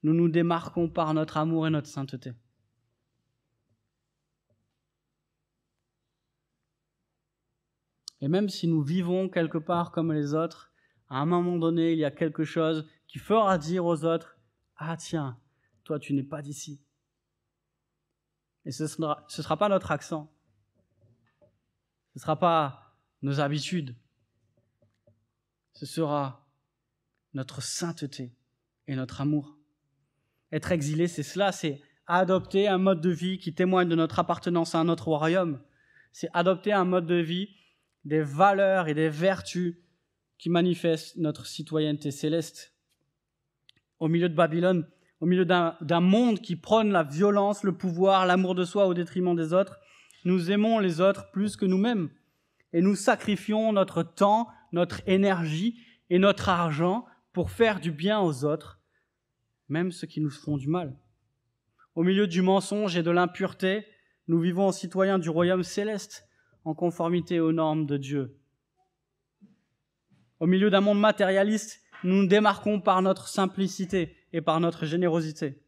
[0.03, 2.35] nous nous démarquons par notre amour et notre sainteté.
[8.21, 10.71] Et même si nous vivons quelque part comme les autres,
[11.09, 14.37] à un moment donné, il y a quelque chose qui fera dire aux autres,
[14.77, 15.41] ah tiens,
[15.85, 16.85] toi tu n'es pas d'ici.
[18.67, 20.31] Et ce ne sera, pas notre accent,
[22.11, 23.97] ce ne sera pas nos habitudes,
[25.73, 26.49] ce sera
[27.35, 28.33] notre sainteté
[28.87, 29.57] et notre amour.
[30.53, 34.75] Être exilé, c'est cela, c'est adopter un mode de vie qui témoigne de notre appartenance
[34.75, 35.63] à un autre royaume.
[36.13, 37.49] C'est adopter un mode de vie
[38.05, 39.77] des valeurs et des vertus
[40.39, 42.75] qui manifestent notre citoyenneté céleste.
[44.01, 44.87] Au milieu de Babylone,
[45.21, 49.37] au milieu d'un monde qui prône la violence, le pouvoir, l'amour de soi au détriment
[49.37, 49.79] des autres,
[50.25, 52.11] nous aimons les autres plus que nous-mêmes.
[52.73, 55.79] Et nous sacrifions notre temps, notre énergie
[56.11, 58.81] et notre argent pour faire du bien aux autres,
[59.69, 60.97] même ceux qui nous font du mal.
[61.95, 63.87] Au milieu du mensonge et de l'impureté,
[64.29, 66.29] nous vivons en citoyens du royaume céleste
[66.65, 68.39] en conformité aux normes de Dieu.
[70.41, 75.63] Au milieu d'un monde matérialiste, nous nous démarquons par notre simplicité et par notre générosité.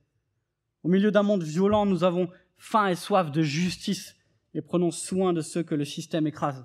[0.83, 4.17] Au milieu d'un monde violent, nous avons faim et soif de justice
[4.55, 6.65] et prenons soin de ceux que le système écrase.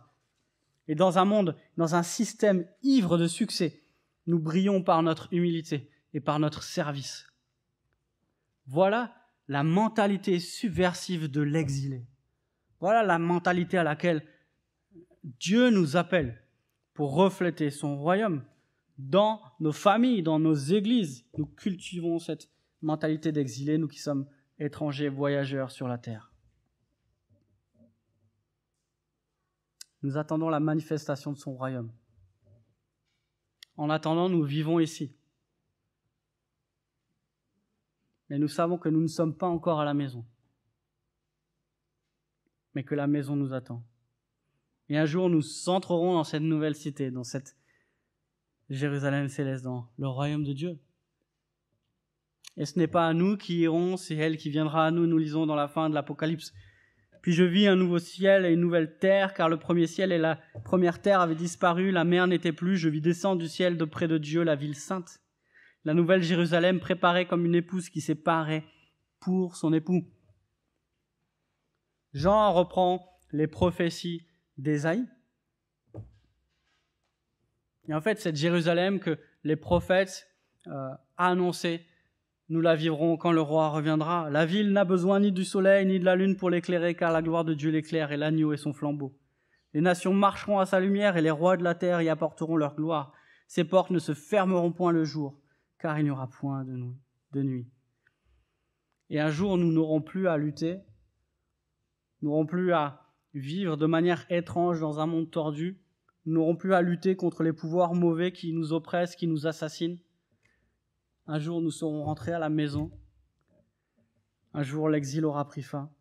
[0.89, 3.83] Et dans un monde, dans un système ivre de succès,
[4.25, 7.27] nous brillons par notre humilité et par notre service.
[8.65, 9.13] Voilà
[9.47, 12.07] la mentalité subversive de l'exilé.
[12.79, 14.25] Voilà la mentalité à laquelle
[15.23, 16.43] Dieu nous appelle
[16.95, 18.43] pour refléter son royaume.
[18.97, 22.49] Dans nos familles, dans nos églises, nous cultivons cette
[22.81, 24.27] mentalité d'exilé, nous qui sommes
[24.57, 26.28] étrangers, voyageurs sur la terre.
[30.01, 31.91] Nous attendons la manifestation de son royaume.
[33.75, 35.15] En attendant, nous vivons ici.
[38.29, 40.25] Mais nous savons que nous ne sommes pas encore à la maison
[42.75, 43.83] mais que la maison nous attend.
[44.89, 47.55] Et un jour, nous entrerons dans cette nouvelle cité, dans cette
[48.69, 50.79] Jérusalem céleste, dans le royaume de Dieu.
[52.57, 55.17] Et ce n'est pas à nous qui irons, c'est elle qui viendra à nous, nous
[55.17, 56.53] lisons dans la fin de l'Apocalypse.
[57.21, 60.17] Puis je vis un nouveau ciel et une nouvelle terre, car le premier ciel et
[60.17, 63.85] la première terre avaient disparu, la mer n'était plus, je vis descendre du ciel de
[63.85, 65.19] près de Dieu la ville sainte,
[65.83, 68.63] la nouvelle Jérusalem préparée comme une épouse qui parée
[69.19, 70.05] pour son époux.
[72.13, 74.25] Jean reprend les prophéties
[74.57, 75.05] d'Ésaïe.
[77.87, 80.27] Et en fait, cette Jérusalem que les prophètes
[80.67, 81.85] euh, annoncé,
[82.49, 84.29] nous la vivrons quand le roi reviendra.
[84.29, 87.21] La ville n'a besoin ni du soleil ni de la lune pour l'éclairer, car la
[87.21, 89.15] gloire de Dieu l'éclaire et l'agneau est son flambeau.
[89.73, 92.75] Les nations marcheront à sa lumière et les rois de la terre y apporteront leur
[92.75, 93.13] gloire.
[93.47, 95.39] Ses portes ne se fermeront point le jour,
[95.79, 97.67] car il n'y aura point de nuit.
[99.09, 100.79] Et un jour, nous n'aurons plus à lutter
[102.21, 103.01] nous n'aurons plus à
[103.33, 105.81] vivre de manière étrange dans un monde tordu.
[106.25, 109.99] Nous n'aurons plus à lutter contre les pouvoirs mauvais qui nous oppressent, qui nous assassinent.
[111.31, 112.89] Un jour, nous serons rentrés à la maison.
[114.55, 115.93] Un jour, l'exil aura pris fin.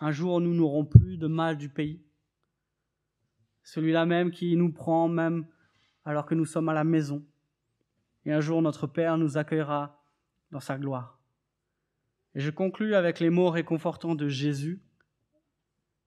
[0.00, 2.04] Un jour, nous n'aurons plus de mal du pays.
[3.62, 5.46] Celui-là même qui nous prend même
[6.04, 7.24] alors que nous sommes à la maison.
[8.24, 10.04] Et un jour, notre Père nous accueillera
[10.50, 11.20] dans sa gloire.
[12.34, 14.82] Et je conclus avec les mots réconfortants de Jésus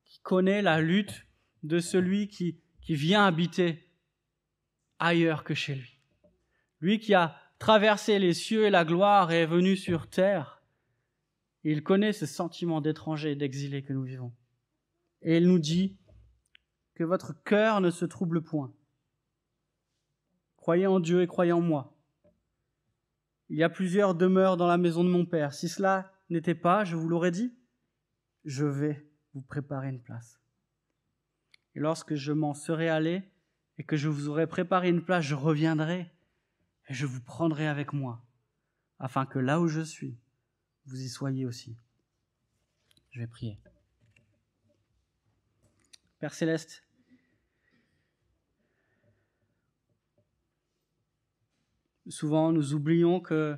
[0.04, 1.26] qui connaît la lutte
[1.64, 3.90] de celui qui, qui vient habiter
[5.00, 6.02] ailleurs que chez lui.
[6.82, 10.64] Lui qui a traversé les cieux et la gloire et est venu sur terre,
[11.64, 14.34] il connaît ce sentiment d'étranger et d'exilé que nous vivons.
[15.22, 15.98] Et il nous dit
[16.96, 18.74] que votre cœur ne se trouble point.
[20.56, 21.98] Croyez en Dieu et croyez en moi.
[23.50, 25.54] Il y a plusieurs demeures dans la maison de mon Père.
[25.54, 27.54] Si cela n'était pas, je vous l'aurais dit,
[28.46, 30.40] je vais vous préparer une place.
[31.76, 33.24] Et lorsque je m'en serai allé
[33.78, 36.12] et que je vous aurai préparé une place, je reviendrai
[36.90, 38.26] et je vous prendrai avec moi,
[38.98, 40.18] afin que là où je suis,
[40.86, 41.78] vous y soyez aussi.
[43.12, 43.60] Je vais prier.
[46.18, 46.84] Père céleste,
[52.08, 53.56] souvent nous oublions que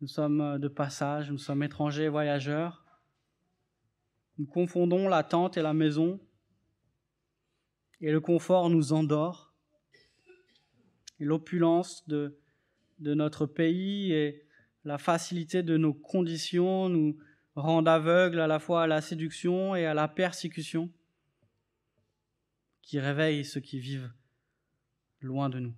[0.00, 2.84] nous sommes de passage, nous sommes étrangers, voyageurs.
[4.38, 6.20] Nous confondons la tente et la maison,
[8.00, 9.47] et le confort nous endort,
[11.24, 12.38] l'opulence de,
[12.98, 14.44] de notre pays et
[14.84, 17.18] la facilité de nos conditions nous
[17.54, 20.90] rendent aveugles à la fois à la séduction et à la persécution
[22.82, 24.12] qui réveillent ceux qui vivent
[25.20, 25.74] loin de nous.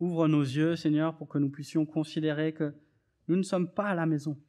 [0.00, 2.74] Ouvre nos yeux, Seigneur, pour que nous puissions considérer que
[3.28, 4.40] nous ne sommes pas à la maison,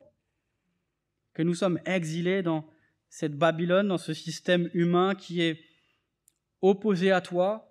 [1.33, 2.67] que nous sommes exilés dans
[3.09, 5.59] cette Babylone, dans ce système humain qui est
[6.61, 7.70] opposé à toi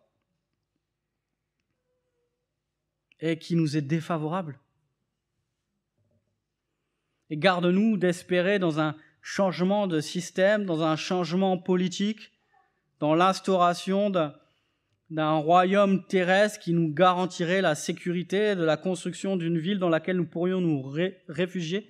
[3.21, 4.59] et qui nous est défavorable.
[7.31, 12.33] Et garde-nous d'espérer dans un changement de système, dans un changement politique,
[12.99, 19.79] dans l'instauration d'un royaume terrestre qui nous garantirait la sécurité de la construction d'une ville
[19.79, 20.83] dans laquelle nous pourrions nous
[21.29, 21.89] réfugier,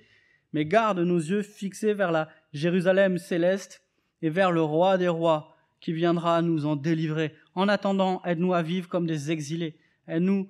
[0.53, 3.81] mais garde nos yeux fixés vers la Jérusalem céleste
[4.21, 7.33] et vers le roi des rois qui viendra nous en délivrer.
[7.55, 9.75] En attendant, aide-nous à vivre comme des exilés,
[10.07, 10.49] aide-nous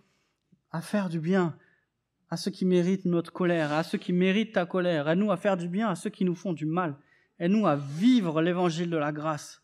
[0.72, 1.58] à faire du bien
[2.30, 5.58] à ceux qui méritent notre colère, à ceux qui méritent ta colère, aide-nous à faire
[5.58, 6.96] du bien à ceux qui nous font du mal,
[7.40, 9.62] aide-nous à vivre l'évangile de la grâce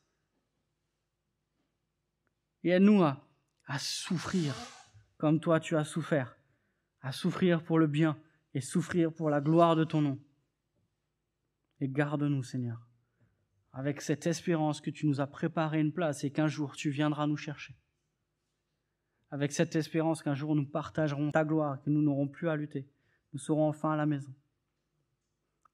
[2.63, 3.23] et aide-nous à,
[3.79, 4.53] souffrir
[5.17, 6.37] comme toi tu as souffert,
[7.01, 8.17] à souffrir pour le bien
[8.53, 10.19] et souffrir pour la gloire de ton nom.
[11.79, 12.87] Et garde-nous, Seigneur,
[13.71, 17.27] avec cette espérance que tu nous as préparé une place et qu'un jour tu viendras
[17.27, 17.75] nous chercher.
[19.29, 22.87] Avec cette espérance qu'un jour nous partagerons ta gloire, que nous n'aurons plus à lutter,
[23.33, 24.33] nous serons enfin à la maison.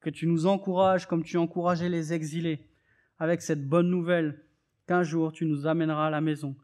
[0.02, 2.68] Que tu nous encourages comme tu encourageais les exilés,
[3.20, 4.44] avec cette bonne nouvelle
[4.88, 6.56] qu'un jour tu nous amèneras à la maison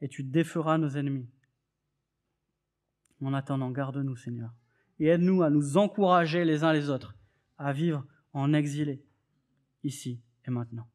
[0.00, 1.28] et tu déferas nos ennemis.
[3.22, 4.50] En attendant, garde-nous, Seigneur,
[4.98, 7.14] et aide-nous à nous encourager les uns les autres
[7.58, 9.04] à vivre en exilé,
[9.84, 10.88] ici et maintenant.